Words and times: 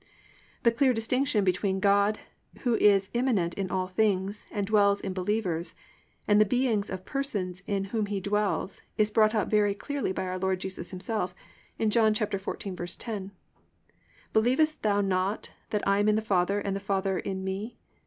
The 0.63 0.71
clear 0.71 0.95
distinction 0.95 1.43
between 1.43 1.79
God, 1.79 2.19
who 2.61 2.73
is 2.73 3.11
immanent 3.13 3.53
in 3.53 3.69
all 3.69 3.85
things, 3.87 4.47
and 4.51 4.65
dwells 4.65 4.99
in 4.99 5.13
believers, 5.13 5.75
and 6.27 6.41
the 6.41 6.43
beings 6.43 6.89
and 6.89 7.05
persons 7.05 7.61
in 7.67 7.83
whom 7.93 8.07
He 8.07 8.19
dwells, 8.19 8.81
is 8.97 9.11
brought 9.11 9.35
out 9.35 9.47
very 9.49 9.75
clearly 9.75 10.11
by 10.11 10.25
our 10.25 10.39
Lord 10.39 10.63
Himself 10.63 11.35
in 11.77 11.91
John 11.91 12.15
14:10: 12.15 13.29
+"Believest 14.33 14.81
thou 14.81 15.01
not 15.01 15.51
that 15.69 15.87
I 15.87 15.99
am 15.99 16.09
in 16.09 16.15
the 16.15 16.21
Father 16.23 16.59
and 16.59 16.75
the 16.75 16.79
Father 16.79 17.19
in 17.19 17.43
me? 17.43 17.77